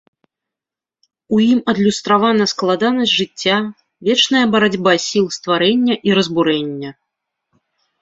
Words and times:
У 1.37 1.41
ім 1.51 1.59
адлюстравана 1.73 2.43
складанасць 2.53 3.15
жыцця, 3.19 3.55
вечная 4.11 4.43
барацьба 4.57 4.91
сіл 5.07 5.25
стварэння 5.39 5.95
і 6.11 6.21
разбурэння. 6.23 6.89